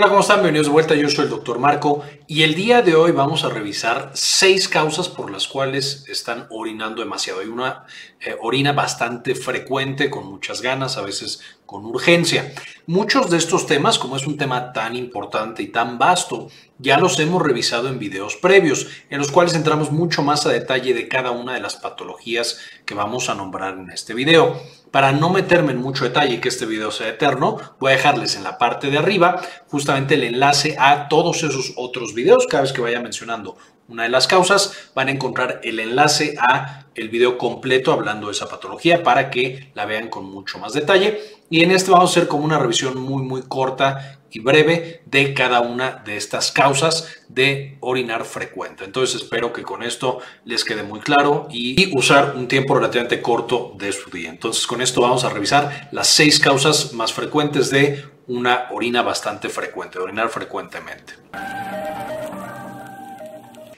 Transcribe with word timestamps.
Hola, 0.00 0.08
¿cómo 0.08 0.22
están? 0.22 0.36
Bienvenidos 0.38 0.68
de 0.68 0.72
vuelta. 0.72 0.94
Yo 0.94 1.10
soy 1.10 1.24
el 1.24 1.30
doctor 1.30 1.58
Marco 1.58 2.02
y 2.26 2.42
el 2.42 2.54
día 2.54 2.80
de 2.80 2.94
hoy 2.94 3.12
vamos 3.12 3.44
a 3.44 3.50
revisar 3.50 4.12
seis 4.14 4.66
causas 4.66 5.10
por 5.10 5.30
las 5.30 5.46
cuales 5.46 6.06
están 6.08 6.46
orinando 6.48 7.02
demasiado. 7.02 7.40
Hay 7.40 7.48
una 7.48 7.84
eh, 8.18 8.34
orina 8.40 8.72
bastante 8.72 9.34
frecuente, 9.34 10.08
con 10.08 10.26
muchas 10.26 10.62
ganas, 10.62 10.96
a 10.96 11.02
veces 11.02 11.42
con 11.66 11.84
urgencia. 11.84 12.54
Muchos 12.86 13.28
de 13.28 13.36
estos 13.36 13.66
temas, 13.66 13.98
como 13.98 14.16
es 14.16 14.26
un 14.26 14.38
tema 14.38 14.72
tan 14.72 14.96
importante 14.96 15.62
y 15.62 15.66
tan 15.66 15.98
vasto, 15.98 16.48
ya 16.78 16.96
los 16.96 17.20
hemos 17.20 17.42
revisado 17.42 17.88
en 17.88 17.98
videos 17.98 18.36
previos, 18.36 18.86
en 19.10 19.18
los 19.18 19.30
cuales 19.30 19.54
entramos 19.54 19.92
mucho 19.92 20.22
más 20.22 20.46
a 20.46 20.50
detalle 20.50 20.94
de 20.94 21.08
cada 21.08 21.30
una 21.30 21.52
de 21.52 21.60
las 21.60 21.74
patologías 21.74 22.58
que 22.86 22.94
vamos 22.94 23.28
a 23.28 23.34
nombrar 23.34 23.74
en 23.74 23.90
este 23.90 24.14
video. 24.14 24.62
Para 24.90 25.12
no 25.12 25.30
meterme 25.30 25.70
en 25.70 25.80
mucho 25.80 26.04
detalle 26.04 26.34
y 26.34 26.38
que 26.38 26.48
este 26.48 26.66
video 26.66 26.90
sea 26.90 27.08
eterno, 27.08 27.58
voy 27.78 27.92
a 27.92 27.96
dejarles 27.96 28.34
en 28.34 28.42
la 28.42 28.58
parte 28.58 28.90
de 28.90 28.98
arriba 28.98 29.40
justamente 29.68 30.14
el 30.14 30.24
enlace 30.24 30.76
a 30.80 31.08
todos 31.08 31.44
esos 31.44 31.74
otros 31.76 32.12
videos. 32.12 32.46
Cada 32.48 32.64
vez 32.64 32.72
que 32.72 32.80
vaya 32.80 33.00
mencionando 33.00 33.56
una 33.86 34.02
de 34.02 34.08
las 34.08 34.26
causas, 34.26 34.90
van 34.94 35.08
a 35.08 35.12
encontrar 35.12 35.60
el 35.62 35.78
enlace 35.78 36.34
a 36.38 36.86
el 36.96 37.08
video 37.08 37.38
completo 37.38 37.92
hablando 37.92 38.26
de 38.26 38.32
esa 38.32 38.48
patología 38.48 39.02
para 39.04 39.30
que 39.30 39.70
la 39.74 39.86
vean 39.86 40.08
con 40.08 40.24
mucho 40.24 40.58
más 40.58 40.72
detalle. 40.72 41.20
Y 41.50 41.62
en 41.62 41.70
este 41.70 41.92
vamos 41.92 42.10
a 42.10 42.12
hacer 42.12 42.28
como 42.28 42.44
una 42.44 42.58
revisión 42.58 42.98
muy 43.00 43.22
muy 43.22 43.42
corta 43.42 44.19
y 44.30 44.40
breve 44.40 45.02
de 45.06 45.34
cada 45.34 45.60
una 45.60 46.02
de 46.04 46.16
estas 46.16 46.52
causas 46.52 47.08
de 47.28 47.76
orinar 47.80 48.24
frecuente. 48.24 48.84
Entonces 48.84 49.22
espero 49.22 49.52
que 49.52 49.62
con 49.62 49.82
esto 49.82 50.18
les 50.44 50.64
quede 50.64 50.82
muy 50.82 51.00
claro 51.00 51.48
y, 51.50 51.96
usar 51.96 52.34
un 52.36 52.46
tiempo 52.46 52.74
relativamente 52.74 53.20
corto 53.20 53.74
de 53.76 53.92
su 53.92 54.10
día. 54.10 54.30
Entonces 54.30 54.66
con 54.66 54.80
esto 54.80 55.00
vamos 55.00 55.24
a 55.24 55.30
revisar 55.30 55.88
las 55.92 56.08
seis 56.08 56.38
causas 56.38 56.92
más 56.92 57.12
frecuentes 57.12 57.70
de 57.70 58.04
una 58.26 58.68
orina 58.70 59.02
bastante 59.02 59.48
frecuente, 59.48 59.98
de 59.98 60.04
orinar 60.04 60.28
frecuentemente. 60.28 61.14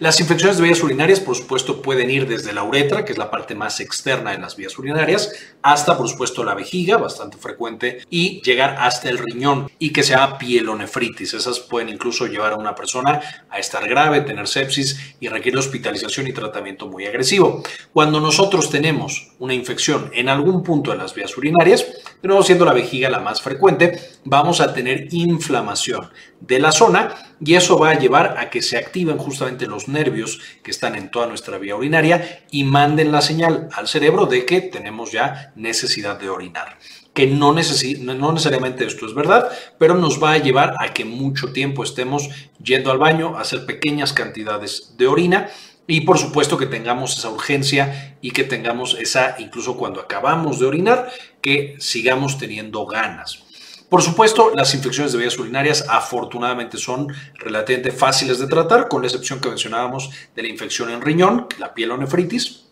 Las 0.03 0.19
infecciones 0.19 0.56
de 0.56 0.64
vías 0.64 0.83
urinarias, 0.83 1.20
por 1.20 1.36
supuesto, 1.36 1.81
pueden 1.81 2.11
ir 2.11 2.27
desde 2.27 2.53
la 2.53 2.64
uretra, 2.64 3.05
que 3.05 3.12
es 3.12 3.19
la 3.19 3.31
parte 3.31 3.55
más 3.55 3.78
externa 3.78 4.33
de 4.33 4.39
las 4.39 4.56
vías 4.56 4.77
urinarias, 4.77 5.33
hasta, 5.62 5.97
por 5.97 6.08
supuesto, 6.08 6.42
la 6.42 6.56
vejiga, 6.56 6.97
bastante 6.97 7.36
frecuente, 7.36 8.00
y 8.11 8.42
llegar 8.42 8.78
hasta 8.80 9.08
el 9.08 9.19
riñón, 9.19 9.70
y 9.78 9.92
que 9.92 10.03
sea 10.03 10.39
pielonefritis. 10.39 11.34
Esas 11.34 11.61
pueden 11.61 11.89
incluso 11.89 12.27
llevar 12.27 12.55
a 12.55 12.56
una 12.56 12.75
persona 12.75 13.20
a 13.48 13.61
estar 13.61 13.89
grave, 13.89 14.23
tener 14.23 14.48
sepsis 14.48 15.14
y 15.20 15.28
requiere 15.28 15.58
hospitalización 15.58 16.27
y 16.27 16.33
tratamiento 16.33 16.89
muy 16.89 17.06
agresivo. 17.06 17.62
Cuando 17.92 18.19
nosotros 18.19 18.70
tenemos 18.70 19.31
una 19.42 19.54
infección 19.54 20.08
en 20.14 20.28
algún 20.28 20.62
punto 20.62 20.92
de 20.92 20.96
las 20.96 21.16
vías 21.16 21.36
urinarias, 21.36 21.84
de 22.22 22.28
nuevo 22.28 22.44
siendo 22.44 22.64
la 22.64 22.72
vejiga 22.72 23.10
la 23.10 23.18
más 23.18 23.42
frecuente, 23.42 23.98
vamos 24.24 24.60
a 24.60 24.72
tener 24.72 25.12
inflamación 25.12 26.10
de 26.38 26.60
la 26.60 26.70
zona 26.70 27.12
y 27.44 27.54
eso 27.54 27.76
va 27.76 27.90
a 27.90 27.98
llevar 27.98 28.36
a 28.38 28.50
que 28.50 28.62
se 28.62 28.76
activen 28.78 29.18
justamente 29.18 29.66
los 29.66 29.88
nervios 29.88 30.38
que 30.62 30.70
están 30.70 30.94
en 30.94 31.10
toda 31.10 31.26
nuestra 31.26 31.58
vía 31.58 31.74
urinaria 31.74 32.44
y 32.52 32.62
manden 32.62 33.10
la 33.10 33.20
señal 33.20 33.68
al 33.72 33.88
cerebro 33.88 34.26
de 34.26 34.46
que 34.46 34.60
tenemos 34.60 35.10
ya 35.10 35.52
necesidad 35.56 36.20
de 36.20 36.28
orinar. 36.28 36.78
Que 37.12 37.27
no, 37.27 37.52
no 37.52 38.32
necesariamente 38.32 38.86
esto 38.86 39.06
es 39.06 39.12
verdad, 39.12 39.50
pero 39.77 39.96
nos 39.96 40.22
va 40.22 40.34
a 40.34 40.38
llevar 40.38 40.77
a 40.78 40.94
que 40.94 41.04
mucho 41.04 41.52
tiempo 41.52 41.82
estemos 41.82 42.30
yendo 42.62 42.92
al 42.92 42.98
baño 42.98 43.36
a 43.36 43.40
hacer 43.40 43.66
pequeñas 43.66 44.12
cantidades 44.12 44.94
de 44.96 45.08
orina 45.08 45.50
y 45.86 46.02
por 46.02 46.19
supuesto 46.19 46.56
que 46.56 46.66
tengamos 46.66 47.19
esa 47.19 47.30
urgencia 47.30 48.16
y 48.20 48.30
que 48.30 48.44
tengamos 48.44 48.97
esa, 49.00 49.36
incluso 49.38 49.77
cuando 49.77 50.00
acabamos 50.00 50.58
de 50.58 50.66
orinar, 50.66 51.11
que 51.41 51.77
sigamos 51.78 52.39
teniendo 52.39 52.86
ganas. 52.86 53.44
Por 53.92 54.00
supuesto, 54.00 54.52
las 54.55 54.74
infecciones 54.74 55.12
de 55.12 55.19
vías 55.19 55.39
urinarias 55.39 55.84
afortunadamente 55.86 56.78
son 56.78 57.12
relativamente 57.34 57.91
fáciles 57.91 58.39
de 58.39 58.47
tratar, 58.47 58.89
con 58.89 59.02
la 59.02 59.08
excepción 59.08 59.39
que 59.39 59.50
mencionábamos 59.50 60.11
de 60.34 60.42
la 60.42 60.48
infección 60.48 60.90
en 60.90 61.02
riñón, 61.02 61.46
la 61.58 61.74
pielonefritis, 61.74 62.68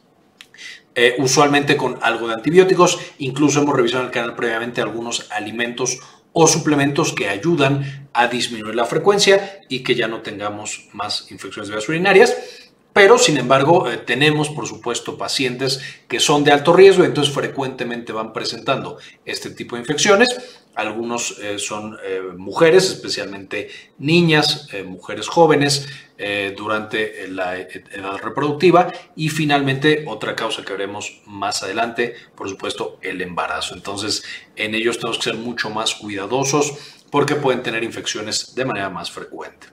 eh, 0.95 1.17
usualmente 1.19 1.77
con 1.77 1.99
algo 2.01 2.27
de 2.27 2.35
antibióticos. 2.35 2.99
Incluso 3.19 3.61
hemos 3.61 3.77
revisado 3.77 4.03
en 4.03 4.07
el 4.07 4.13
canal 4.15 4.35
previamente 4.35 4.81
algunos 4.81 5.31
alimentos 5.31 5.99
o 6.33 6.47
suplementos 6.47 7.13
que 7.13 7.29
ayudan 7.29 8.09
a 8.15 8.27
disminuir 8.27 8.75
la 8.75 8.87
frecuencia 8.87 9.61
y 9.69 9.83
que 9.83 9.95
ya 9.95 10.09
no 10.09 10.23
tengamos 10.23 10.89
más 10.93 11.31
infecciones 11.31 11.69
de 11.69 11.75
vías 11.75 11.89
urinarias. 11.89 12.70
Pero, 12.93 13.19
sin 13.19 13.39
embargo, 13.39 13.89
eh, 13.89 13.99
tenemos, 13.99 14.49
por 14.49 14.67
supuesto, 14.67 15.17
pacientes 15.17 15.81
que 16.09 16.19
son 16.19 16.43
de 16.43 16.53
alto 16.53 16.73
riesgo 16.73 17.05
entonces 17.05 17.33
frecuentemente 17.33 18.13
van 18.13 18.33
presentando 18.33 18.99
este 19.25 19.51
tipo 19.51 19.77
de 19.77 19.83
infecciones. 19.83 20.29
Algunos 20.75 21.39
eh, 21.41 21.59
son 21.59 21.97
eh, 22.03 22.21
mujeres, 22.37 22.91
especialmente 22.91 23.69
niñas, 23.99 24.69
mujeres 24.85 25.29
jóvenes 25.29 25.89
durante 26.55 27.29
la 27.29 27.59
edad 27.59 28.19
reproductiva. 28.23 28.93
Y 29.17 29.31
finalmente, 29.31 30.05
otra 30.07 30.37
causa 30.37 30.63
que 30.63 30.73
veremos 30.73 31.23
más 31.25 31.63
adelante, 31.63 32.15
por 32.35 32.47
supuesto, 32.47 32.99
el 33.01 33.23
embarazo. 33.23 33.75
Entonces, 33.75 34.23
en 34.55 34.75
ellos 34.75 34.99
tenemos 34.99 35.17
que 35.17 35.25
ser 35.25 35.37
mucho 35.37 35.71
más 35.71 35.95
cuidadosos 35.95 36.75
porque 37.11 37.37
pueden 37.37 37.63
tener 37.63 37.83
infecciones 37.85 38.55
de 38.55 38.67
manera 38.67 38.91
más 38.91 39.11
frecuente 39.11 39.69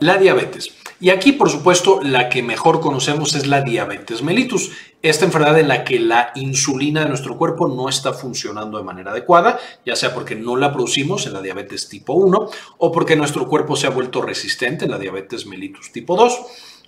la 0.00 0.18
diabetes. 0.18 0.74
Y 1.00 1.10
aquí, 1.10 1.32
por 1.32 1.50
supuesto, 1.50 2.00
la 2.02 2.28
que 2.28 2.42
mejor 2.42 2.80
conocemos 2.80 3.34
es 3.34 3.46
la 3.46 3.62
diabetes 3.62 4.22
mellitus, 4.22 4.70
esta 5.02 5.26
enfermedad 5.26 5.58
en 5.58 5.68
la 5.68 5.84
que 5.84 5.98
la 5.98 6.32
insulina 6.34 7.02
de 7.02 7.08
nuestro 7.08 7.36
cuerpo 7.36 7.68
no 7.68 7.90
está 7.90 8.14
funcionando 8.14 8.78
de 8.78 8.84
manera 8.84 9.10
adecuada, 9.10 9.58
ya 9.84 9.96
sea 9.96 10.14
porque 10.14 10.34
no 10.34 10.56
la 10.56 10.72
producimos 10.72 11.26
en 11.26 11.34
la 11.34 11.42
diabetes 11.42 11.88
tipo 11.88 12.14
1 12.14 12.48
o 12.78 12.92
porque 12.92 13.16
nuestro 13.16 13.46
cuerpo 13.46 13.76
se 13.76 13.86
ha 13.86 13.90
vuelto 13.90 14.22
resistente 14.22 14.86
en 14.86 14.92
la 14.92 14.98
diabetes 14.98 15.44
mellitus 15.46 15.92
tipo 15.92 16.16
2. 16.16 16.38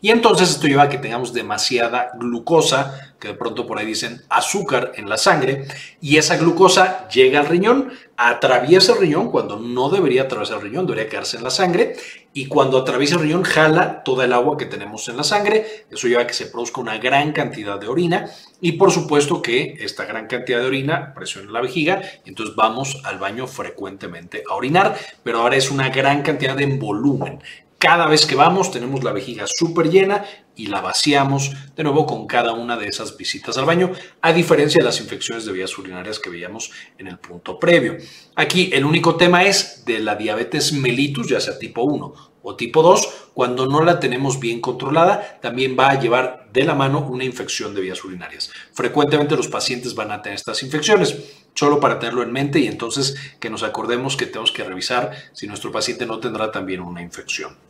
Y 0.01 0.11
entonces 0.11 0.51
esto 0.51 0.67
lleva 0.67 0.85
a 0.85 0.89
que 0.89 0.99
tengamos 0.99 1.33
demasiada 1.33 2.11
glucosa, 2.19 3.15
que 3.19 3.29
de 3.29 3.35
pronto 3.35 3.67
por 3.67 3.79
ahí 3.79 3.87
dicen 3.87 4.23
azúcar 4.29 4.93
en 4.97 5.09
la 5.09 5.17
sangre, 5.17 5.67
y 6.01 6.19
esa 6.19 6.37
glucosa 6.37 7.09
llega 7.09 7.41
al 7.41 7.47
riñón, 7.47 7.93
atraviesa 8.19 8.93
el 8.93 8.99
riñón 8.99 9.31
cuando 9.31 9.59
no 9.59 9.89
debería 9.89 10.23
atravesar 10.23 10.59
el 10.59 10.65
riñón, 10.65 10.87
debería 10.87 11.09
quedarse 11.09 11.39
en 11.39 11.45
la 11.45 11.51
sangre, 11.51 11.97
y 12.35 12.47
cuando 12.47 12.79
atraviesa 12.79 13.15
el 13.15 13.23
riñón 13.23 13.43
jala 13.43 14.03
toda 14.05 14.27
el 14.27 14.35
agua 14.35 14.59
que 14.59 14.67
tenemos 14.67 15.09
en 15.09 15.17
la 15.17 15.25
sangre, 15.25 15.87
eso 15.91 16.09
lleva 16.09 16.23
a 16.23 16.27
que 16.27 16.35
se 16.35 16.47
produzca 16.47 16.83
una 16.83 16.99
gran 16.99 17.33
cantidad 17.33 17.81
de 17.81 17.89
orina, 17.89 18.31
y 18.61 18.73
por 18.73 18.93
supuesto 18.93 19.41
que 19.41 19.77
esta 19.81 20.05
gran 20.05 20.27
cantidad 20.27 20.61
de 20.61 20.67
orina 20.67 21.15
presiona 21.15 21.51
la 21.51 21.63
vejiga, 21.63 22.03
entonces 22.27 22.55
vamos 22.55 23.01
al 23.05 23.19
baño 23.19 23.47
frecuentemente 23.47 24.45
a 24.49 24.55
orinar, 24.55 24.97
pero 25.23 25.41
ahora 25.41 25.57
es 25.57 25.71
una 25.71 25.89
gran 25.89 26.23
cantidad 26.23 26.55
de 26.55 26.67
volumen. 26.67 27.41
Cada 27.89 28.09
vez 28.09 28.27
que 28.27 28.35
vamos 28.35 28.73
tenemos 28.73 29.05
la 29.05 29.13
vejiga 29.13 29.45
súper 29.47 29.89
llena 29.89 30.25
y 30.57 30.67
la 30.67 30.81
vaciamos 30.81 31.53
de 31.77 31.85
nuevo 31.85 32.05
con 32.05 32.27
cada 32.27 32.53
una 32.53 32.77
de 32.77 32.89
esas 32.89 33.17
visitas 33.17 33.57
al 33.59 33.65
baño, 33.65 33.93
a 34.23 34.33
diferencia 34.33 34.81
de 34.81 34.85
las 34.87 35.01
infecciones 35.01 35.47
de 35.47 35.53
vías 35.53 35.79
urinarias 35.79 36.19
que 36.19 36.29
veíamos 36.29 36.73
en 36.99 37.07
el 37.07 37.21
punto 37.21 37.61
previo. 37.61 37.97
Aquí 38.35 38.71
el 38.73 38.85
único 38.85 39.15
tema 39.15 39.45
es 39.45 39.85
de 39.85 40.01
la 40.01 40.17
diabetes 40.17 40.73
mellitus, 40.73 41.29
ya 41.29 41.41
sea 41.41 41.61
tipo 41.61 41.85
1 41.85 42.13
o 42.43 42.57
tipo 42.57 42.83
2, 42.83 43.29
cuando 43.35 43.67
no 43.67 43.85
la 43.85 44.01
tenemos 44.01 44.41
bien 44.41 44.61
controlada, 44.61 45.39
también 45.41 45.77
va 45.79 45.91
a 45.91 46.01
llevar 46.01 46.49
de 46.53 46.65
la 46.65 46.75
mano 46.75 47.07
una 47.09 47.23
infección 47.23 47.73
de 47.73 47.83
vías 47.83 48.03
urinarias. 48.03 48.51
Frecuentemente 48.73 49.37
los 49.37 49.47
pacientes 49.47 49.95
van 49.95 50.11
a 50.11 50.23
tener 50.23 50.35
estas 50.35 50.61
infecciones, 50.65 51.17
solo 51.55 51.79
para 51.79 52.01
tenerlo 52.01 52.25
en 52.25 52.33
mente 52.33 52.59
y 52.59 52.67
entonces 52.67 53.15
que 53.39 53.49
nos 53.49 53.63
acordemos 53.63 54.17
que 54.17 54.27
tenemos 54.27 54.51
que 54.51 54.65
revisar 54.65 55.13
si 55.33 55.47
nuestro 55.47 55.71
paciente 55.71 56.05
no 56.05 56.19
tendrá 56.19 56.51
también 56.51 56.81
una 56.81 57.01
infección. 57.01 57.66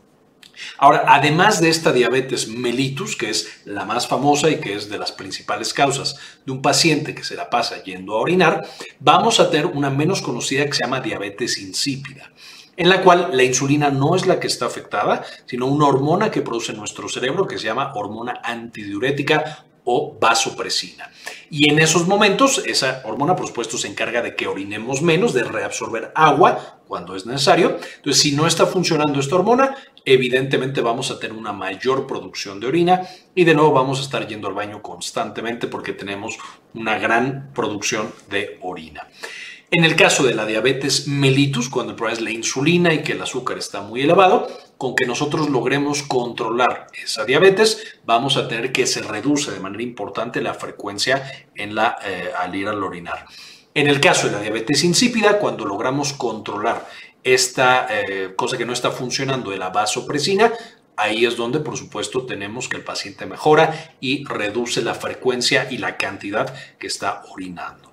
Ahora, 0.78 1.04
además 1.06 1.60
de 1.60 1.68
esta 1.68 1.92
diabetes 1.92 2.48
mellitus, 2.48 3.16
que 3.16 3.30
es 3.30 3.60
la 3.64 3.84
más 3.84 4.06
famosa 4.06 4.50
y 4.50 4.60
que 4.60 4.74
es 4.74 4.88
de 4.88 4.98
las 4.98 5.12
principales 5.12 5.72
causas 5.72 6.16
de 6.44 6.52
un 6.52 6.62
paciente 6.62 7.14
que 7.14 7.24
se 7.24 7.36
la 7.36 7.50
pasa 7.50 7.82
yendo 7.82 8.14
a 8.14 8.20
orinar, 8.20 8.66
vamos 9.00 9.40
a 9.40 9.50
tener 9.50 9.66
una 9.66 9.90
menos 9.90 10.22
conocida 10.22 10.66
que 10.66 10.74
se 10.74 10.84
llama 10.84 11.00
diabetes 11.00 11.58
insípida 11.58 12.30
en 12.76 12.88
la 12.88 13.02
cual 13.02 13.30
la 13.32 13.42
insulina 13.42 13.90
no 13.90 14.14
es 14.14 14.26
la 14.26 14.38
que 14.38 14.46
está 14.46 14.66
afectada, 14.66 15.24
sino 15.46 15.66
una 15.66 15.86
hormona 15.86 16.30
que 16.30 16.42
produce 16.42 16.74
nuestro 16.74 17.08
cerebro 17.08 17.46
que 17.46 17.58
se 17.58 17.64
llama 17.64 17.92
hormona 17.94 18.40
antidiurética 18.44 19.64
o 19.84 20.16
vasopresina. 20.20 21.10
Y 21.48 21.70
en 21.70 21.78
esos 21.78 22.06
momentos, 22.06 22.60
esa 22.66 23.02
hormona, 23.04 23.36
por 23.36 23.46
supuesto, 23.46 23.78
se 23.78 23.88
encarga 23.88 24.20
de 24.20 24.34
que 24.34 24.48
orinemos 24.48 25.00
menos, 25.00 25.32
de 25.32 25.44
reabsorber 25.44 26.12
agua 26.14 26.80
cuando 26.88 27.14
es 27.14 27.24
necesario. 27.24 27.78
Entonces, 27.96 28.20
si 28.20 28.32
no 28.32 28.46
está 28.46 28.66
funcionando 28.66 29.20
esta 29.20 29.36
hormona, 29.36 29.76
evidentemente 30.06 30.80
vamos 30.80 31.10
a 31.10 31.18
tener 31.18 31.36
una 31.36 31.52
mayor 31.52 32.06
producción 32.06 32.60
de 32.60 32.68
orina 32.68 33.02
y 33.34 33.44
de 33.44 33.54
nuevo 33.54 33.72
vamos 33.72 33.98
a 33.98 34.02
estar 34.02 34.26
yendo 34.26 34.48
al 34.48 34.54
baño 34.54 34.80
constantemente 34.80 35.66
porque 35.66 35.92
tenemos 35.92 36.38
una 36.72 36.96
gran 36.98 37.50
producción 37.52 38.10
de 38.30 38.58
orina. 38.62 39.08
En 39.68 39.84
el 39.84 39.96
caso 39.96 40.22
de 40.22 40.32
la 40.32 40.46
diabetes 40.46 41.08
mellitus, 41.08 41.68
cuando 41.68 41.90
el 41.90 41.96
problema 41.96 42.18
es 42.18 42.24
la 42.24 42.30
insulina 42.30 42.94
y 42.94 43.02
que 43.02 43.12
el 43.12 43.20
azúcar 43.20 43.58
está 43.58 43.82
muy 43.82 44.02
elevado, 44.02 44.46
con 44.78 44.94
que 44.94 45.06
nosotros 45.06 45.50
logremos 45.50 46.04
controlar 46.04 46.86
esa 47.02 47.24
diabetes, 47.24 47.98
vamos 48.04 48.36
a 48.36 48.46
tener 48.46 48.70
que 48.70 48.86
se 48.86 49.02
reduce 49.02 49.50
de 49.50 49.58
manera 49.58 49.82
importante 49.82 50.40
la 50.40 50.54
frecuencia 50.54 51.48
en 51.56 51.74
la, 51.74 51.96
eh, 52.04 52.30
al 52.38 52.54
ir 52.54 52.68
al 52.68 52.84
orinar. 52.84 53.26
En 53.76 53.88
el 53.88 54.00
caso 54.00 54.26
de 54.26 54.32
la 54.32 54.40
diabetes 54.40 54.84
insípida, 54.84 55.38
cuando 55.38 55.66
logramos 55.66 56.14
controlar 56.14 56.88
esta 57.22 57.86
eh, 57.90 58.32
cosa 58.34 58.56
que 58.56 58.64
no 58.64 58.72
está 58.72 58.90
funcionando 58.90 59.50
de 59.50 59.58
la 59.58 59.68
vasopresina, 59.68 60.50
ahí 60.96 61.26
es 61.26 61.36
donde, 61.36 61.60
por 61.60 61.76
supuesto, 61.76 62.24
tenemos 62.24 62.70
que 62.70 62.78
el 62.78 62.84
paciente 62.84 63.26
mejora 63.26 63.94
y 64.00 64.24
reduce 64.24 64.80
la 64.80 64.94
frecuencia 64.94 65.70
y 65.70 65.76
la 65.76 65.98
cantidad 65.98 66.54
que 66.78 66.86
está 66.86 67.22
orinando 67.28 67.92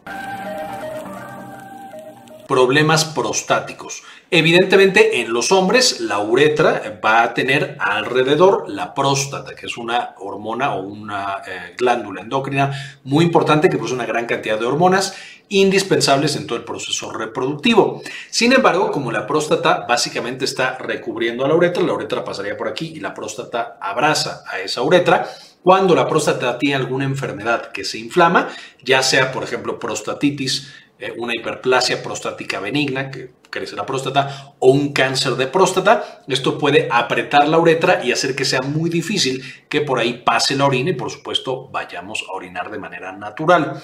problemas 2.48 3.06
prostáticos. 3.06 4.04
Evidentemente, 4.36 5.22
en 5.22 5.32
los 5.32 5.52
hombres, 5.52 6.00
la 6.00 6.18
uretra 6.18 7.00
va 7.06 7.22
a 7.22 7.36
tener 7.36 7.78
alrededor 7.80 8.68
la 8.68 8.96
próstata, 8.96 9.54
que 9.54 9.68
es 9.68 9.78
una 9.78 10.16
hormona 10.18 10.74
o 10.74 10.82
una 10.82 11.44
eh, 11.46 11.76
glándula 11.78 12.22
endocrina 12.22 12.72
muy 13.04 13.26
importante 13.26 13.70
que 13.70 13.78
produce 13.78 13.94
una 13.94 14.08
gran 14.08 14.26
cantidad 14.26 14.60
de 14.60 14.66
hormonas 14.66 15.16
indispensables 15.50 16.36
en 16.36 16.48
todo 16.48 16.58
el 16.58 16.64
proceso 16.64 17.12
reproductivo. 17.12 18.02
Sin 18.32 18.54
embargo, 18.54 18.90
como 18.90 19.12
la 19.12 19.28
próstata 19.28 19.86
básicamente 19.88 20.46
está 20.46 20.80
recubriendo 20.80 21.46
a 21.46 21.48
la 21.48 21.54
uretra, 21.54 21.84
la 21.84 21.94
uretra 21.94 22.24
pasaría 22.24 22.58
por 22.58 22.68
aquí 22.68 22.92
y 22.96 23.02
la 23.02 23.14
próstata 23.14 23.78
abraza 23.80 24.42
a 24.52 24.58
esa 24.58 24.82
uretra. 24.82 25.30
Cuando 25.62 25.94
la 25.94 26.08
próstata 26.08 26.58
tiene 26.58 26.78
alguna 26.78 27.06
enfermedad 27.06 27.72
que 27.72 27.84
se 27.84 28.00
inflama, 28.00 28.50
ya 28.84 29.04
sea 29.04 29.32
por 29.32 29.44
ejemplo 29.44 29.78
prostatitis, 29.78 30.74
eh, 30.98 31.14
una 31.18 31.36
hiperplasia 31.36 32.02
prostática 32.02 32.60
benigna, 32.60 33.12
que 33.12 33.43
crece 33.54 33.76
la 33.76 33.86
próstata, 33.86 34.56
o 34.58 34.72
un 34.72 34.92
cáncer 34.92 35.34
de 35.34 35.46
próstata. 35.46 36.24
Esto 36.28 36.58
puede 36.58 36.90
apretar 36.92 37.48
la 37.48 37.60
uretra 37.60 38.04
y 38.04 38.12
hacer 38.12 38.36
que 38.36 38.46
sea 38.46 38.62
muy 38.64 38.90
difícil 38.90 39.44
que 39.70 39.82
por 39.82 40.00
ahí 40.00 40.24
pase 40.26 40.56
la 40.56 40.66
orina 40.66 40.90
y 40.90 40.96
por 40.96 41.12
supuesto 41.12 41.70
vayamos 41.70 42.26
a 42.28 42.34
orinar 42.34 42.72
de 42.72 42.80
manera 42.80 43.12
natural. 43.12 43.80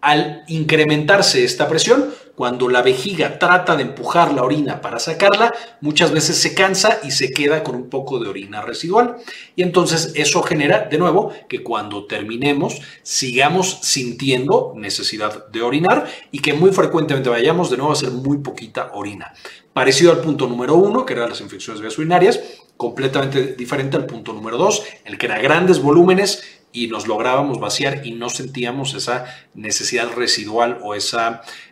Al 0.00 0.44
incrementarse 0.46 1.42
esta 1.42 1.68
presión, 1.68 2.14
cuando 2.38 2.68
la 2.68 2.82
vejiga 2.82 3.36
trata 3.36 3.74
de 3.74 3.82
empujar 3.82 4.32
la 4.32 4.44
orina 4.44 4.80
para 4.80 5.00
sacarla, 5.00 5.52
muchas 5.80 6.12
veces 6.12 6.36
se 6.36 6.54
cansa 6.54 7.00
y 7.02 7.10
se 7.10 7.32
queda 7.32 7.64
con 7.64 7.74
un 7.74 7.90
poco 7.90 8.20
de 8.20 8.28
orina 8.28 8.62
residual. 8.62 9.16
Y 9.56 9.64
entonces 9.64 10.12
eso 10.14 10.44
genera, 10.44 10.86
de 10.88 10.98
nuevo, 10.98 11.32
que 11.48 11.64
cuando 11.64 12.06
terminemos 12.06 12.80
sigamos 13.02 13.80
sintiendo 13.82 14.72
necesidad 14.76 15.48
de 15.48 15.62
orinar 15.62 16.06
y 16.30 16.38
que 16.38 16.54
muy 16.54 16.70
frecuentemente 16.70 17.28
vayamos 17.28 17.70
de 17.70 17.76
nuevo 17.76 17.90
a 17.90 17.94
hacer 17.94 18.12
muy 18.12 18.38
poquita 18.38 18.92
orina. 18.94 19.34
Parecido 19.72 20.12
al 20.12 20.20
punto 20.20 20.46
número 20.46 20.76
uno, 20.76 21.04
que 21.04 21.14
eran 21.14 21.30
las 21.30 21.40
infecciones 21.40 21.98
urinarias, 21.98 22.38
completamente 22.76 23.54
diferente 23.54 23.96
al 23.96 24.06
punto 24.06 24.32
número 24.32 24.56
dos, 24.56 24.84
el 25.04 25.18
que 25.18 25.26
era 25.26 25.40
grandes 25.40 25.82
volúmenes 25.82 26.57
y 26.72 26.88
nos 26.88 27.06
lográbamos 27.06 27.60
vaciar 27.60 28.06
y 28.06 28.12
no 28.12 28.28
sentíamos 28.28 28.94
esa 28.94 29.24
necesidad 29.54 30.12
residual 30.14 30.78
o 30.82 30.94
ese 30.94 31.18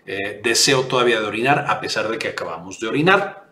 eh, 0.06 0.40
deseo 0.42 0.82
todavía 0.84 1.20
de 1.20 1.26
orinar 1.26 1.66
a 1.68 1.80
pesar 1.80 2.08
de 2.08 2.18
que 2.18 2.28
acabamos 2.28 2.80
de 2.80 2.88
orinar. 2.88 3.46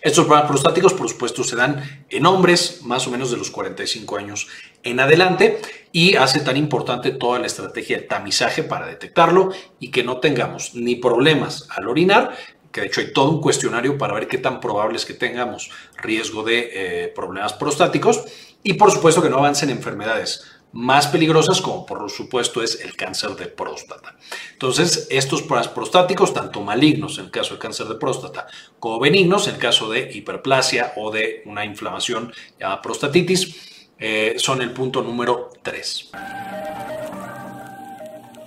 Estos 0.00 0.24
problemas 0.24 0.50
prostáticos, 0.50 0.94
por 0.94 1.08
supuesto, 1.08 1.44
se 1.44 1.56
dan 1.56 2.04
en 2.08 2.26
hombres 2.26 2.80
más 2.82 3.06
o 3.06 3.10
menos 3.10 3.30
de 3.30 3.36
los 3.36 3.50
45 3.50 4.16
años 4.16 4.48
en 4.82 5.00
adelante 5.00 5.60
y 5.92 6.16
hace 6.16 6.40
tan 6.40 6.56
importante 6.56 7.12
toda 7.12 7.38
la 7.38 7.46
estrategia 7.46 7.98
de 7.98 8.02
tamizaje 8.04 8.62
para 8.62 8.86
detectarlo 8.86 9.50
y 9.78 9.90
que 9.90 10.02
no 10.02 10.18
tengamos 10.18 10.74
ni 10.74 10.96
problemas 10.96 11.68
al 11.70 11.88
orinar, 11.88 12.36
que 12.72 12.80
de 12.80 12.88
hecho 12.88 13.00
hay 13.00 13.12
todo 13.12 13.30
un 13.30 13.40
cuestionario 13.40 13.96
para 13.96 14.14
ver 14.14 14.28
qué 14.28 14.38
tan 14.38 14.60
probable 14.60 14.96
es 14.96 15.06
que 15.06 15.14
tengamos 15.14 15.70
riesgo 15.96 16.42
de 16.42 16.70
eh, 16.72 17.08
problemas 17.08 17.52
prostáticos 17.54 18.24
y 18.66 18.74
por 18.74 18.90
supuesto 18.90 19.22
que 19.22 19.30
no 19.30 19.38
avancen 19.38 19.70
enfermedades 19.70 20.44
más 20.72 21.06
peligrosas, 21.06 21.60
como 21.60 21.86
por 21.86 22.10
supuesto 22.10 22.64
es 22.64 22.80
el 22.80 22.96
cáncer 22.96 23.36
de 23.36 23.46
próstata. 23.46 24.16
Entonces, 24.54 25.06
estos 25.08 25.42
prostáticos, 25.42 26.34
tanto 26.34 26.60
malignos 26.60 27.18
en 27.18 27.26
el 27.26 27.30
caso 27.30 27.54
de 27.54 27.60
cáncer 27.60 27.86
de 27.86 27.94
próstata, 27.94 28.48
como 28.80 28.98
benignos 28.98 29.46
en 29.46 29.54
el 29.54 29.60
caso 29.60 29.88
de 29.88 30.10
hiperplasia 30.12 30.94
o 30.96 31.12
de 31.12 31.44
una 31.46 31.64
inflamación 31.64 32.32
llamada 32.58 32.82
prostatitis, 32.82 33.88
eh, 34.00 34.34
son 34.38 34.60
el 34.60 34.72
punto 34.72 35.00
número 35.00 35.50
3. 35.62 36.10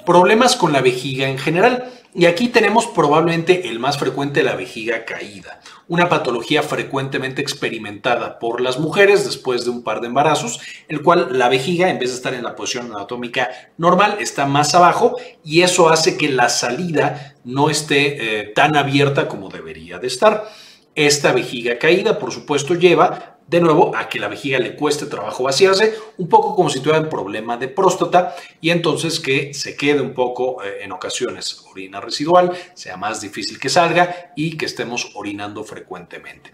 Problemas 0.05 0.57
con 0.57 0.73
la 0.73 0.81
vejiga 0.81 1.29
en 1.29 1.37
general. 1.37 1.93
Y 2.13 2.25
aquí 2.25 2.47
tenemos 2.47 2.87
probablemente 2.87 3.69
el 3.69 3.77
más 3.77 3.99
frecuente, 3.99 4.41
la 4.41 4.55
vejiga 4.55 5.05
caída, 5.05 5.61
una 5.87 6.09
patología 6.09 6.63
frecuentemente 6.63 7.41
experimentada 7.41 8.39
por 8.39 8.61
las 8.61 8.79
mujeres 8.79 9.25
después 9.25 9.63
de 9.63 9.69
un 9.69 9.83
par 9.83 10.01
de 10.01 10.07
embarazos, 10.07 10.59
el 10.87 11.03
cual 11.03 11.37
la 11.37 11.49
vejiga, 11.49 11.89
en 11.89 11.99
vez 11.99 12.09
de 12.09 12.15
estar 12.15 12.33
en 12.33 12.43
la 12.43 12.55
posición 12.55 12.91
anatómica 12.91 13.49
normal, 13.77 14.17
está 14.19 14.47
más 14.47 14.73
abajo 14.73 15.17
y 15.43 15.61
eso 15.61 15.89
hace 15.89 16.17
que 16.17 16.29
la 16.29 16.49
salida 16.49 17.35
no 17.43 17.69
esté 17.69 18.39
eh, 18.39 18.53
tan 18.55 18.75
abierta 18.75 19.27
como 19.27 19.49
debería 19.49 19.99
de 19.99 20.07
estar. 20.07 20.49
Esta 20.95 21.31
vejiga 21.31 21.77
caída, 21.77 22.17
por 22.17 22.31
supuesto, 22.31 22.73
lleva 22.73 23.38
de 23.49 23.61
nuevo 23.61 23.95
a 23.95 24.07
que 24.09 24.19
la 24.19 24.27
vejiga 24.27 24.59
le 24.59 24.75
cueste 24.75 25.07
trabajo 25.07 25.43
vaciarse, 25.43 25.95
un 26.17 26.29
poco 26.29 26.55
como 26.55 26.69
si 26.69 26.79
tuviera 26.79 26.99
un 26.99 27.09
problema 27.09 27.57
de 27.57 27.67
próstata 27.67 28.35
y 28.61 28.69
entonces 28.69 29.19
que 29.19 29.53
se 29.55 29.75
quede 29.75 30.01
un 30.01 30.13
poco 30.13 30.63
eh, 30.63 30.83
en 30.83 30.91
ocasiones 30.91 31.65
orina 31.71 31.99
residual, 31.99 32.51
sea 32.75 32.95
más 32.95 33.21
difícil 33.21 33.59
que 33.59 33.69
salga 33.69 34.33
y 34.35 34.55
que 34.55 34.65
estemos 34.65 35.11
orinando 35.15 35.63
frecuentemente. 35.63 36.53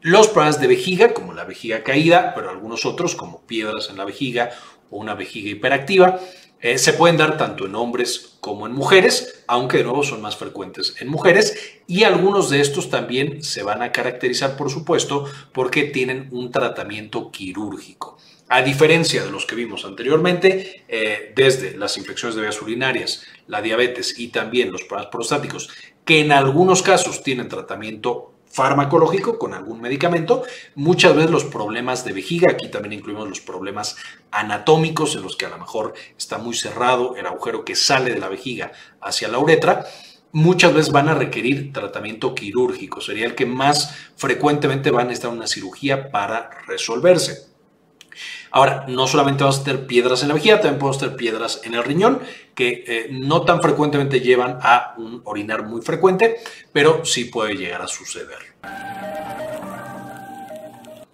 Los 0.00 0.26
problemas 0.26 0.60
de 0.60 0.66
vejiga, 0.66 1.14
como 1.14 1.32
la 1.32 1.44
vejiga 1.44 1.84
caída, 1.84 2.32
pero 2.34 2.50
algunos 2.50 2.84
otros 2.86 3.14
como 3.14 3.42
piedras 3.42 3.88
en 3.88 3.98
la 3.98 4.04
vejiga 4.04 4.50
o 4.90 4.96
una 4.96 5.14
vejiga 5.14 5.50
hiperactiva, 5.50 6.18
eh, 6.62 6.78
se 6.78 6.92
pueden 6.92 7.16
dar 7.16 7.36
tanto 7.36 7.66
en 7.66 7.74
hombres 7.74 8.36
como 8.40 8.66
en 8.66 8.72
mujeres, 8.72 9.44
aunque 9.46 9.78
de 9.78 9.84
nuevo 9.84 10.02
son 10.02 10.22
más 10.22 10.36
frecuentes 10.36 10.94
en 11.00 11.08
mujeres, 11.08 11.80
y 11.86 12.04
algunos 12.04 12.50
de 12.50 12.60
estos 12.60 12.88
también 12.88 13.42
se 13.42 13.62
van 13.62 13.82
a 13.82 13.92
caracterizar, 13.92 14.56
por 14.56 14.70
supuesto, 14.70 15.26
porque 15.52 15.84
tienen 15.84 16.28
un 16.30 16.50
tratamiento 16.50 17.30
quirúrgico. 17.30 18.16
A 18.48 18.62
diferencia 18.62 19.24
de 19.24 19.30
los 19.30 19.44
que 19.44 19.54
vimos 19.54 19.84
anteriormente, 19.84 20.84
eh, 20.88 21.32
desde 21.34 21.76
las 21.76 21.96
infecciones 21.96 22.36
de 22.36 22.42
vías 22.42 22.60
urinarias, 22.62 23.24
la 23.46 23.60
diabetes 23.60 24.18
y 24.18 24.28
también 24.28 24.70
los 24.70 24.84
problemas 24.84 25.10
prostáticos, 25.10 25.68
que 26.04 26.20
en 26.20 26.32
algunos 26.32 26.82
casos 26.82 27.22
tienen 27.22 27.48
tratamiento 27.48 28.32
farmacológico 28.52 29.38
con 29.38 29.54
algún 29.54 29.80
medicamento. 29.80 30.42
Muchas 30.74 31.16
veces 31.16 31.30
los 31.30 31.44
problemas 31.44 32.04
de 32.04 32.12
vejiga, 32.12 32.50
aquí 32.52 32.70
también 32.70 32.92
incluimos 32.92 33.28
los 33.28 33.40
problemas 33.40 33.96
anatómicos 34.30 35.16
en 35.16 35.22
los 35.22 35.36
que 35.36 35.46
a 35.46 35.50
lo 35.50 35.58
mejor 35.58 35.94
está 36.16 36.38
muy 36.38 36.54
cerrado 36.54 37.16
el 37.16 37.26
agujero 37.26 37.64
que 37.64 37.74
sale 37.74 38.12
de 38.12 38.20
la 38.20 38.28
vejiga 38.28 38.72
hacia 39.00 39.28
la 39.28 39.38
uretra. 39.38 39.86
Muchas 40.32 40.72
veces 40.72 40.92
van 40.92 41.08
a 41.08 41.14
requerir 41.14 41.72
tratamiento 41.72 42.34
quirúrgico, 42.34 43.00
sería 43.00 43.26
el 43.26 43.34
que 43.34 43.44
más 43.44 43.94
frecuentemente 44.16 44.90
van 44.90 45.06
a 45.06 45.08
necesitar 45.08 45.30
una 45.30 45.46
cirugía 45.46 46.10
para 46.10 46.50
resolverse. 46.66 47.51
Ahora, 48.50 48.84
no 48.88 49.06
solamente 49.06 49.44
vamos 49.44 49.60
a 49.60 49.64
tener 49.64 49.86
piedras 49.86 50.22
en 50.22 50.28
la 50.28 50.34
vejiga, 50.34 50.60
también 50.60 50.78
podemos 50.78 50.98
tener 50.98 51.16
piedras 51.16 51.60
en 51.64 51.74
el 51.74 51.84
riñón, 51.84 52.20
que 52.54 52.84
eh, 52.86 53.08
no 53.10 53.42
tan 53.42 53.62
frecuentemente 53.62 54.20
llevan 54.20 54.58
a 54.60 54.94
un 54.98 55.22
orinar 55.24 55.64
muy 55.64 55.82
frecuente, 55.82 56.36
pero 56.72 57.04
sí 57.04 57.24
puede 57.26 57.54
llegar 57.54 57.82
a 57.82 57.88
suceder. 57.88 58.38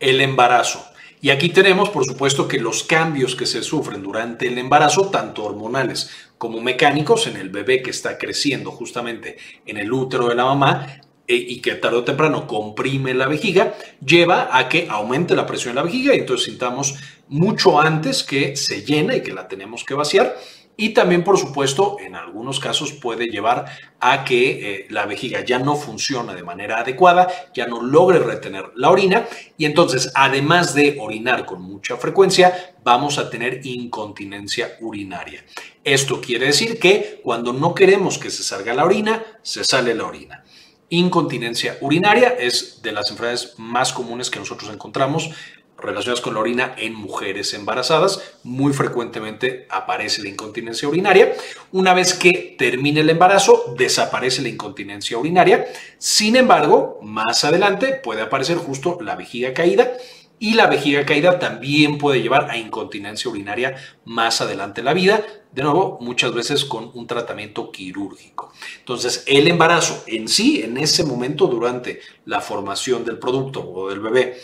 El 0.00 0.20
embarazo. 0.20 0.84
Y 1.20 1.30
aquí 1.30 1.48
tenemos, 1.48 1.90
por 1.90 2.04
supuesto, 2.04 2.46
que 2.46 2.60
los 2.60 2.84
cambios 2.84 3.34
que 3.34 3.46
se 3.46 3.62
sufren 3.62 4.02
durante 4.02 4.46
el 4.46 4.56
embarazo, 4.56 5.10
tanto 5.10 5.44
hormonales 5.44 6.10
como 6.38 6.60
mecánicos, 6.60 7.26
en 7.26 7.36
el 7.36 7.48
bebé 7.48 7.82
que 7.82 7.90
está 7.90 8.18
creciendo 8.18 8.70
justamente 8.70 9.36
en 9.66 9.78
el 9.78 9.92
útero 9.92 10.28
de 10.28 10.36
la 10.36 10.44
mamá, 10.44 11.00
y 11.28 11.60
que 11.60 11.74
tarde 11.74 11.98
o 11.98 12.04
temprano 12.04 12.46
comprime 12.46 13.12
la 13.12 13.26
vejiga, 13.26 13.74
lleva 14.04 14.56
a 14.56 14.68
que 14.68 14.88
aumente 14.88 15.36
la 15.36 15.46
presión 15.46 15.72
en 15.72 15.76
la 15.76 15.82
vejiga 15.82 16.14
y 16.14 16.20
entonces 16.20 16.46
sintamos 16.46 16.96
mucho 17.28 17.78
antes 17.80 18.24
que 18.24 18.56
se 18.56 18.82
llena 18.82 19.14
y 19.14 19.22
que 19.22 19.32
la 19.32 19.46
tenemos 19.46 19.84
que 19.84 19.94
vaciar. 19.94 20.36
Y 20.80 20.90
también, 20.90 21.24
por 21.24 21.36
supuesto, 21.36 21.96
en 21.98 22.14
algunos 22.14 22.60
casos 22.60 22.92
puede 22.92 23.26
llevar 23.26 23.64
a 23.98 24.24
que 24.24 24.50
eh, 24.50 24.86
la 24.90 25.06
vejiga 25.06 25.44
ya 25.44 25.58
no 25.58 25.74
funciona 25.74 26.36
de 26.36 26.44
manera 26.44 26.78
adecuada, 26.78 27.26
ya 27.52 27.66
no 27.66 27.82
logre 27.82 28.20
retener 28.20 28.66
la 28.76 28.88
orina 28.88 29.26
y 29.56 29.64
entonces, 29.64 30.12
además 30.14 30.74
de 30.74 30.96
orinar 31.00 31.46
con 31.46 31.62
mucha 31.62 31.96
frecuencia, 31.96 32.76
vamos 32.84 33.18
a 33.18 33.28
tener 33.28 33.66
incontinencia 33.66 34.76
urinaria. 34.80 35.44
Esto 35.82 36.20
quiere 36.20 36.46
decir 36.46 36.78
que 36.78 37.20
cuando 37.24 37.52
no 37.52 37.74
queremos 37.74 38.16
que 38.16 38.30
se 38.30 38.44
salga 38.44 38.72
la 38.72 38.84
orina, 38.84 39.20
se 39.42 39.64
sale 39.64 39.96
la 39.96 40.06
orina. 40.06 40.44
Incontinencia 40.90 41.76
urinaria 41.82 42.28
es 42.38 42.80
de 42.80 42.92
las 42.92 43.10
enfermedades 43.10 43.54
más 43.58 43.92
comunes 43.92 44.30
que 44.30 44.38
nosotros 44.38 44.72
encontramos 44.72 45.30
relacionadas 45.76 46.22
con 46.22 46.34
la 46.34 46.40
orina 46.40 46.74
en 46.78 46.94
mujeres 46.94 47.52
embarazadas. 47.54 48.20
Muy 48.42 48.72
frecuentemente 48.72 49.66
aparece 49.70 50.22
la 50.22 50.30
incontinencia 50.30 50.88
urinaria. 50.88 51.34
Una 51.72 51.92
vez 51.92 52.14
que 52.14 52.56
termine 52.58 53.00
el 53.00 53.10
embarazo, 53.10 53.74
desaparece 53.76 54.42
la 54.42 54.48
incontinencia 54.48 55.18
urinaria. 55.18 55.66
Sin 55.98 56.36
embargo, 56.36 56.98
más 57.02 57.44
adelante 57.44 57.92
puede 57.92 58.22
aparecer 58.22 58.56
justo 58.56 58.98
la 59.00 59.14
vejiga 59.14 59.52
caída 59.52 59.92
y 60.38 60.54
la 60.54 60.66
vejiga 60.66 61.04
caída 61.04 61.38
también 61.38 61.98
puede 61.98 62.22
llevar 62.22 62.50
a 62.50 62.56
incontinencia 62.56 63.30
urinaria 63.30 63.76
más 64.04 64.40
adelante 64.40 64.80
en 64.80 64.86
la 64.86 64.94
vida, 64.94 65.24
de 65.52 65.62
nuevo, 65.62 65.98
muchas 66.00 66.32
veces 66.32 66.64
con 66.64 66.90
un 66.94 67.06
tratamiento 67.06 67.72
quirúrgico. 67.72 68.52
Entonces, 68.78 69.24
el 69.26 69.48
embarazo 69.48 70.04
en 70.06 70.28
sí, 70.28 70.62
en 70.62 70.76
ese 70.76 71.04
momento 71.04 71.46
durante 71.46 72.00
la 72.26 72.40
formación 72.40 73.04
del 73.04 73.18
producto 73.18 73.68
o 73.68 73.88
del 73.88 74.00
bebé 74.00 74.38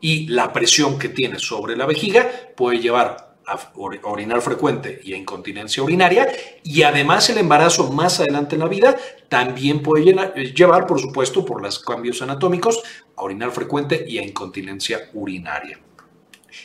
y 0.00 0.28
la 0.28 0.52
presión 0.52 0.98
que 0.98 1.08
tiene 1.08 1.38
sobre 1.38 1.76
la 1.76 1.86
vejiga 1.86 2.30
puede 2.56 2.80
llevar 2.80 3.27
a 3.48 3.58
orinar 4.04 4.40
frecuente 4.42 5.00
y 5.02 5.14
a 5.14 5.16
incontinencia 5.16 5.82
urinaria 5.82 6.28
y 6.62 6.82
además 6.82 7.28
el 7.30 7.38
embarazo 7.38 7.92
más 7.92 8.20
adelante 8.20 8.56
en 8.56 8.60
la 8.60 8.68
vida 8.68 8.96
también 9.28 9.82
puede 9.82 10.04
llevar, 10.54 10.86
por 10.86 11.00
supuesto, 11.00 11.44
por 11.44 11.62
los 11.62 11.78
cambios 11.78 12.20
anatómicos, 12.22 12.82
a 13.16 13.22
orinar 13.22 13.50
frecuente 13.50 14.04
y 14.06 14.18
a 14.18 14.22
incontinencia 14.22 15.10
urinaria. 15.14 15.80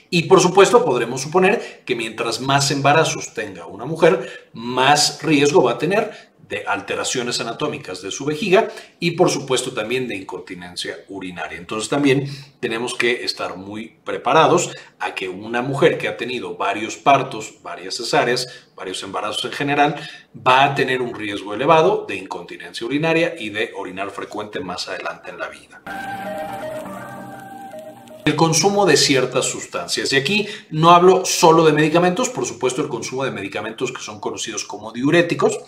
Y 0.09 0.23
por 0.23 0.39
supuesto 0.39 0.83
podremos 0.85 1.21
suponer 1.21 1.83
que 1.85 1.95
mientras 1.95 2.39
más 2.39 2.71
embarazos 2.71 3.33
tenga 3.33 3.65
una 3.65 3.85
mujer, 3.85 4.49
más 4.53 5.21
riesgo 5.21 5.63
va 5.63 5.73
a 5.73 5.77
tener 5.77 6.32
de 6.47 6.65
alteraciones 6.67 7.39
anatómicas 7.39 8.01
de 8.01 8.11
su 8.11 8.25
vejiga 8.25 8.69
y 8.99 9.11
por 9.11 9.29
supuesto 9.29 9.73
también 9.73 10.07
de 10.07 10.15
incontinencia 10.15 10.97
urinaria. 11.07 11.57
Entonces 11.57 11.89
también 11.89 12.29
tenemos 12.59 12.95
que 12.95 13.23
estar 13.23 13.55
muy 13.55 13.95
preparados 14.03 14.71
a 14.99 15.15
que 15.15 15.29
una 15.29 15.61
mujer 15.61 15.97
que 15.97 16.07
ha 16.07 16.17
tenido 16.17 16.55
varios 16.55 16.97
partos, 16.97 17.55
varias 17.63 17.95
cesáreas, 17.95 18.47
varios 18.75 19.01
embarazos 19.03 19.45
en 19.45 19.51
general, 19.51 19.95
va 20.35 20.63
a 20.63 20.75
tener 20.75 21.01
un 21.01 21.15
riesgo 21.15 21.53
elevado 21.53 22.05
de 22.07 22.15
incontinencia 22.15 22.85
urinaria 22.85 23.35
y 23.37 23.49
de 23.49 23.71
orinar 23.75 24.11
frecuente 24.11 24.59
más 24.59 24.87
adelante 24.87 25.29
en 25.29 25.39
la 25.39 25.47
vida 25.49 25.81
el 28.25 28.35
consumo 28.35 28.85
de 28.85 28.97
ciertas 28.97 29.45
sustancias. 29.45 30.13
Y 30.13 30.15
aquí 30.15 30.47
no 30.69 30.91
hablo 30.91 31.25
solo 31.25 31.65
de 31.65 31.73
medicamentos, 31.73 32.29
por 32.29 32.45
supuesto 32.45 32.81
el 32.81 32.87
consumo 32.87 33.25
de 33.25 33.31
medicamentos 33.31 33.91
que 33.91 34.01
son 34.01 34.19
conocidos 34.19 34.63
como 34.63 34.91
diuréticos, 34.91 35.59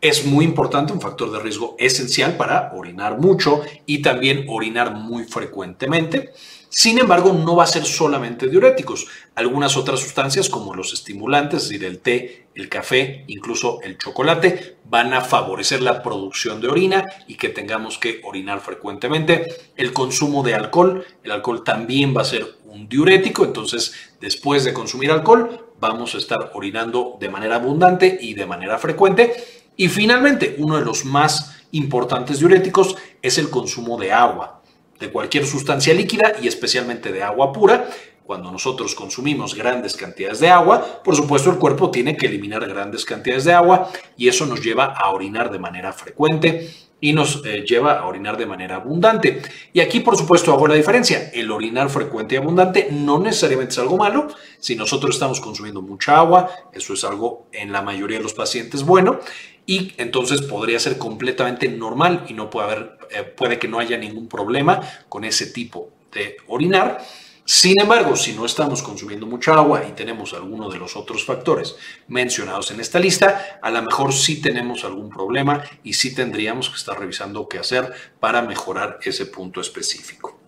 es 0.00 0.24
muy 0.24 0.44
importante, 0.44 0.92
un 0.92 1.00
factor 1.00 1.32
de 1.32 1.40
riesgo 1.40 1.74
esencial 1.78 2.36
para 2.36 2.72
orinar 2.74 3.18
mucho 3.18 3.62
y 3.84 4.00
también 4.00 4.46
orinar 4.48 4.94
muy 4.94 5.24
frecuentemente. 5.24 6.32
Sin 6.70 6.98
embargo, 6.98 7.32
no 7.32 7.56
va 7.56 7.64
a 7.64 7.68
ser 7.68 7.84
solamente 7.84 8.48
diuréticos. 8.48 9.06
Algunas 9.34 9.76
otras 9.76 10.00
sustancias 10.00 10.48
como 10.48 10.74
los 10.74 10.92
estimulantes, 10.92 11.62
es 11.62 11.68
decir, 11.70 11.84
el 11.84 11.98
té, 11.98 12.46
el 12.54 12.68
café, 12.68 13.24
incluso 13.26 13.80
el 13.82 13.96
chocolate, 13.96 14.76
van 14.84 15.14
a 15.14 15.22
favorecer 15.22 15.80
la 15.80 16.02
producción 16.02 16.60
de 16.60 16.68
orina 16.68 17.04
y 17.26 17.36
que 17.36 17.48
tengamos 17.48 17.98
que 17.98 18.20
orinar 18.22 18.60
frecuentemente. 18.60 19.46
El 19.76 19.92
consumo 19.92 20.42
de 20.42 20.54
alcohol, 20.54 21.04
el 21.24 21.30
alcohol 21.30 21.64
también 21.64 22.14
va 22.16 22.20
a 22.20 22.26
ser 22.26 22.58
un 22.66 22.88
diurético, 22.88 23.44
entonces 23.44 23.94
después 24.20 24.62
de 24.64 24.74
consumir 24.74 25.10
alcohol 25.10 25.64
vamos 25.80 26.14
a 26.14 26.18
estar 26.18 26.50
orinando 26.54 27.16
de 27.18 27.28
manera 27.28 27.56
abundante 27.56 28.18
y 28.20 28.34
de 28.34 28.46
manera 28.46 28.78
frecuente 28.78 29.57
y 29.80 29.88
finalmente, 29.88 30.56
uno 30.58 30.76
de 30.76 30.84
los 30.84 31.04
más 31.04 31.56
importantes 31.70 32.40
diuréticos 32.40 32.96
es 33.22 33.38
el 33.38 33.48
consumo 33.48 33.96
de 33.96 34.10
agua, 34.10 34.60
de 34.98 35.08
cualquier 35.08 35.46
sustancia 35.46 35.94
líquida 35.94 36.32
y 36.42 36.48
especialmente 36.48 37.12
de 37.12 37.22
agua 37.22 37.52
pura. 37.52 37.88
Cuando 38.24 38.50
nosotros 38.50 38.96
consumimos 38.96 39.54
grandes 39.54 39.96
cantidades 39.96 40.40
de 40.40 40.48
agua, 40.48 41.00
por 41.04 41.14
supuesto 41.14 41.50
el 41.50 41.58
cuerpo 41.58 41.92
tiene 41.92 42.16
que 42.16 42.26
eliminar 42.26 42.66
grandes 42.66 43.04
cantidades 43.04 43.44
de 43.44 43.52
agua 43.52 43.88
y 44.16 44.26
eso 44.26 44.46
nos 44.46 44.60
lleva 44.60 44.86
a 44.86 45.10
orinar 45.10 45.48
de 45.48 45.60
manera 45.60 45.92
frecuente 45.92 46.87
y 47.00 47.12
nos 47.12 47.44
eh, 47.44 47.64
lleva 47.66 48.00
a 48.00 48.06
orinar 48.06 48.36
de 48.36 48.46
manera 48.46 48.76
abundante. 48.76 49.42
Y 49.72 49.80
aquí, 49.80 50.00
por 50.00 50.16
supuesto, 50.16 50.52
hago 50.52 50.66
la 50.66 50.74
diferencia. 50.74 51.30
El 51.32 51.50
orinar 51.50 51.90
frecuente 51.90 52.34
y 52.34 52.38
abundante 52.38 52.88
no 52.90 53.18
necesariamente 53.18 53.72
es 53.72 53.78
algo 53.78 53.96
malo. 53.96 54.28
Si 54.58 54.74
nosotros 54.74 55.14
estamos 55.14 55.40
consumiendo 55.40 55.80
mucha 55.80 56.18
agua, 56.18 56.50
eso 56.72 56.94
es 56.94 57.04
algo 57.04 57.46
en 57.52 57.72
la 57.72 57.82
mayoría 57.82 58.18
de 58.18 58.24
los 58.24 58.34
pacientes 58.34 58.82
bueno 58.82 59.20
y 59.68 59.92
entonces 59.98 60.40
podría 60.40 60.80
ser 60.80 60.96
completamente 60.96 61.68
normal 61.68 62.24
y 62.26 62.32
no 62.32 62.48
puede 62.48 62.66
haber, 62.66 62.98
eh, 63.10 63.22
puede 63.22 63.58
que 63.58 63.68
no 63.68 63.78
haya 63.78 63.98
ningún 63.98 64.26
problema 64.26 64.80
con 65.10 65.24
ese 65.24 65.46
tipo 65.46 65.90
de 66.10 66.38
orinar. 66.46 67.04
Sin 67.50 67.80
embargo, 67.80 68.14
si 68.14 68.34
no 68.34 68.44
estamos 68.44 68.82
consumiendo 68.82 69.24
mucha 69.24 69.54
agua 69.54 69.82
y 69.88 69.92
tenemos 69.92 70.34
alguno 70.34 70.68
de 70.68 70.76
los 70.76 70.96
otros 70.96 71.24
factores 71.24 71.76
mencionados 72.06 72.70
en 72.72 72.78
esta 72.78 72.98
lista, 72.98 73.58
a 73.62 73.70
lo 73.70 73.80
mejor 73.80 74.12
sí 74.12 74.42
tenemos 74.42 74.84
algún 74.84 75.08
problema 75.08 75.64
y 75.82 75.94
sí 75.94 76.14
tendríamos 76.14 76.68
que 76.68 76.76
estar 76.76 77.00
revisando 77.00 77.48
qué 77.48 77.58
hacer 77.58 77.90
para 78.20 78.42
mejorar 78.42 78.98
ese 79.02 79.24
punto 79.24 79.62
específico. 79.62 80.38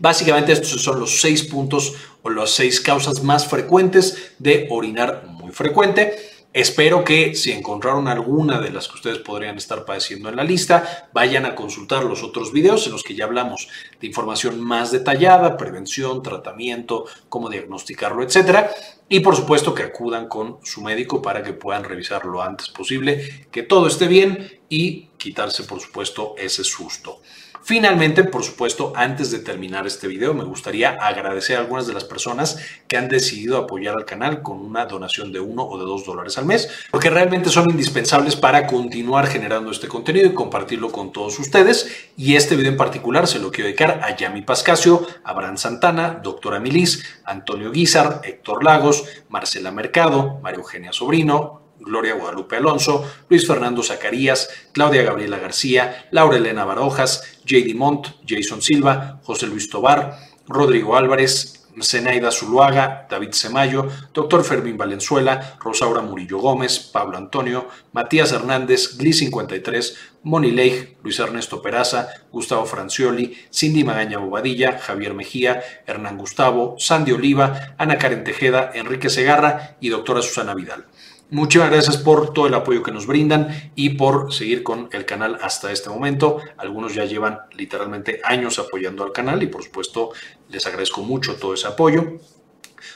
Básicamente 0.00 0.50
estos 0.50 0.82
son 0.82 0.98
los 0.98 1.20
seis 1.20 1.44
puntos 1.44 1.94
o 2.22 2.30
las 2.30 2.50
seis 2.50 2.80
causas 2.80 3.22
más 3.22 3.46
frecuentes 3.46 4.32
de 4.40 4.66
orinar 4.70 5.24
muy 5.28 5.52
frecuente. 5.52 6.18
Espero 6.54 7.04
que 7.04 7.34
si 7.34 7.52
encontraron 7.52 8.08
alguna 8.08 8.58
de 8.58 8.70
las 8.70 8.88
que 8.88 8.94
ustedes 8.94 9.18
podrían 9.18 9.58
estar 9.58 9.84
padeciendo 9.84 10.30
en 10.30 10.36
la 10.36 10.44
lista, 10.44 11.08
vayan 11.12 11.44
a 11.44 11.54
consultar 11.54 12.04
los 12.04 12.22
otros 12.22 12.52
videos 12.52 12.86
en 12.86 12.92
los 12.92 13.02
que 13.02 13.14
ya 13.14 13.26
hablamos 13.26 13.68
de 14.00 14.06
información 14.06 14.58
más 14.58 14.90
detallada, 14.90 15.58
prevención, 15.58 16.22
tratamiento, 16.22 17.04
cómo 17.28 17.50
diagnosticarlo, 17.50 18.22
etcétera. 18.22 18.70
Y 19.10 19.20
por 19.20 19.36
supuesto 19.36 19.74
que 19.74 19.82
acudan 19.82 20.26
con 20.26 20.58
su 20.64 20.80
médico 20.80 21.20
para 21.20 21.42
que 21.42 21.52
puedan 21.52 21.84
revisar 21.84 22.24
lo 22.24 22.42
antes 22.42 22.70
posible, 22.70 23.46
que 23.50 23.62
todo 23.62 23.86
esté 23.86 24.08
bien 24.08 24.60
y 24.70 25.08
quitarse, 25.18 25.64
por 25.64 25.80
supuesto, 25.80 26.34
ese 26.38 26.64
susto. 26.64 27.20
Finalmente, 27.68 28.24
por 28.24 28.44
supuesto, 28.44 28.94
antes 28.96 29.30
de 29.30 29.40
terminar 29.40 29.86
este 29.86 30.08
video, 30.08 30.32
me 30.32 30.42
gustaría 30.42 30.92
agradecer 30.92 31.58
a 31.58 31.60
algunas 31.60 31.86
de 31.86 31.92
las 31.92 32.04
personas 32.04 32.58
que 32.88 32.96
han 32.96 33.10
decidido 33.10 33.58
apoyar 33.58 33.94
al 33.94 34.06
canal 34.06 34.40
con 34.40 34.62
una 34.62 34.86
donación 34.86 35.32
de 35.34 35.40
uno 35.40 35.64
o 35.64 35.78
de 35.78 35.84
dos 35.84 36.06
dólares 36.06 36.38
al 36.38 36.46
mes, 36.46 36.70
porque 36.90 37.10
realmente 37.10 37.50
son 37.50 37.68
indispensables 37.68 38.36
para 38.36 38.66
continuar 38.66 39.26
generando 39.26 39.70
este 39.70 39.86
contenido 39.86 40.28
y 40.28 40.32
compartirlo 40.32 40.90
con 40.90 41.12
todos 41.12 41.38
ustedes. 41.38 42.08
Y 42.16 42.36
este 42.36 42.56
video 42.56 42.72
en 42.72 42.78
particular 42.78 43.26
se 43.26 43.38
lo 43.38 43.50
quiero 43.50 43.66
dedicar 43.66 44.00
a 44.02 44.16
Yami 44.16 44.40
Pascasio, 44.40 45.06
Abraham 45.22 45.58
Santana, 45.58 46.20
Doctora 46.22 46.60
Milis, 46.60 47.04
Antonio 47.26 47.70
Guizar, 47.70 48.22
Héctor 48.24 48.64
Lagos, 48.64 49.04
Marcela 49.28 49.72
Mercado, 49.72 50.40
María 50.42 50.60
Eugenia 50.60 50.94
Sobrino, 50.94 51.67
Gloria 51.80 52.14
Guadalupe 52.14 52.56
Alonso, 52.56 53.04
Luis 53.28 53.46
Fernando 53.46 53.82
Zacarías, 53.82 54.48
Claudia 54.72 55.02
Gabriela 55.02 55.38
García, 55.38 56.08
Laura 56.10 56.36
Elena 56.36 56.64
Barojas, 56.64 57.38
J.D. 57.48 57.74
Montt, 57.74 58.08
Jason 58.26 58.62
Silva, 58.62 59.20
José 59.22 59.46
Luis 59.46 59.70
Tobar, 59.70 60.18
Rodrigo 60.46 60.96
Álvarez, 60.96 61.58
Zenaida 61.82 62.30
Zuluaga, 62.30 63.06
David 63.08 63.32
Semayo, 63.32 63.88
Dr. 64.12 64.44
Fermín 64.44 64.76
Valenzuela, 64.76 65.56
Rosaura 65.60 66.02
Murillo 66.02 66.38
Gómez, 66.38 66.78
Pablo 66.78 67.16
Antonio, 67.16 67.68
Matías 67.92 68.32
Hernández, 68.32 68.98
Gli53, 68.98 69.94
Moni 70.24 70.50
Leigh, 70.50 70.96
Luis 71.02 71.18
Ernesto 71.18 71.62
Peraza, 71.62 72.08
Gustavo 72.32 72.64
Francioli, 72.66 73.36
Cindy 73.52 73.84
Magaña 73.84 74.18
Bobadilla, 74.18 74.78
Javier 74.78 75.14
Mejía, 75.14 75.62
Hernán 75.86 76.18
Gustavo, 76.18 76.76
Sandy 76.78 77.12
Oliva, 77.12 77.74
Ana 77.78 77.98
Karen 77.98 78.24
Tejeda, 78.24 78.70
Enrique 78.74 79.10
Segarra 79.10 79.76
y 79.80 79.88
doctora 79.88 80.22
Susana 80.22 80.54
Vidal. 80.54 80.86
Muchas 81.30 81.70
gracias 81.70 81.98
por 81.98 82.32
todo 82.32 82.46
el 82.46 82.54
apoyo 82.54 82.82
que 82.82 82.90
nos 82.90 83.06
brindan 83.06 83.70
y 83.74 83.90
por 83.90 84.32
seguir 84.32 84.62
con 84.62 84.88
el 84.92 85.04
canal 85.04 85.38
hasta 85.42 85.70
este 85.70 85.90
momento. 85.90 86.38
Algunos 86.56 86.94
ya 86.94 87.04
llevan 87.04 87.40
literalmente 87.54 88.22
años 88.24 88.58
apoyando 88.58 89.04
al 89.04 89.12
canal 89.12 89.42
y 89.42 89.46
por 89.46 89.62
supuesto 89.62 90.12
les 90.48 90.66
agradezco 90.66 91.02
mucho 91.02 91.36
todo 91.36 91.52
ese 91.52 91.66
apoyo. 91.66 92.18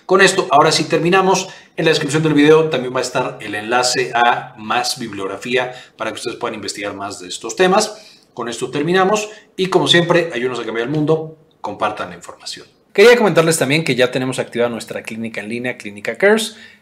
Con 0.07 0.23
esto, 0.23 0.49
ahora 0.51 0.73
sí 0.73 0.85
terminamos. 0.85 1.49
En 1.77 1.85
la 1.85 1.91
descripción 1.91 2.23
del 2.23 2.33
video 2.33 2.71
también 2.71 2.95
va 2.95 3.01
a 3.01 3.03
estar 3.03 3.39
el 3.41 3.55
enlace 3.55 4.13
a 4.15 4.55
más 4.57 4.99
bibliografía 4.99 5.73
para 5.99 6.11
que 6.11 6.17
ustedes 6.17 6.39
puedan 6.39 6.55
investigar 6.55 6.95
más 6.95 7.21
de 7.21 7.29
estos 7.29 7.55
temas. 7.55 8.23
Con 8.33 8.49
esto 8.49 8.71
terminamos 8.71 9.29
y 9.59 9.67
como 9.67 9.89
siempre, 9.89 10.31
ayúdenos 10.33 10.59
a 10.59 10.65
cambiar 10.65 10.87
el 10.87 10.93
mundo, 10.93 11.37
compartan 11.61 12.09
la 12.09 12.17
información. 12.17 12.67
Quería 12.95 13.17
comentarles 13.17 13.59
también 13.59 13.85
que 13.85 13.95
ya 13.95 14.11
tenemos 14.11 14.39
activada 14.39 14.71
nuestra 14.71 15.03
clínica 15.03 15.41
en 15.41 15.49
línea, 15.49 15.79
Clínica 15.79 16.17
Cares. 16.19 16.57